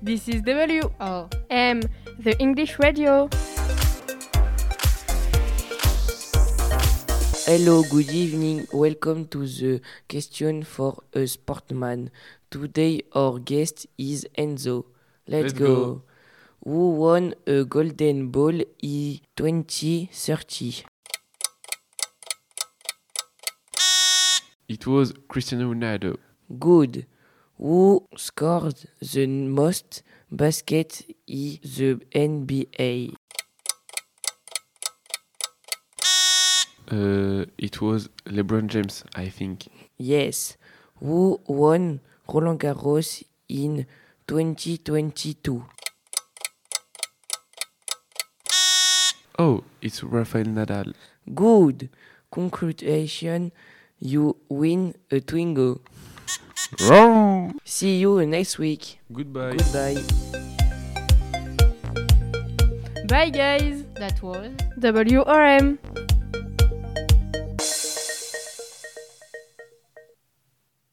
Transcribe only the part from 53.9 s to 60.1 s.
You win a Twingo. Wrong. See you next week. Goodbye. Goodbye.